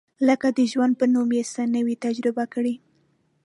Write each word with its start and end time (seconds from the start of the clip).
لکه 0.27 0.47
د 0.57 0.59
ژوند 0.71 0.93
په 0.99 1.05
نوم 1.13 1.29
یې 1.37 1.43
څه 1.53 1.61
نه 1.73 1.81
وي 1.85 1.95
تجربه 2.05 2.43
کړي. 2.53 2.73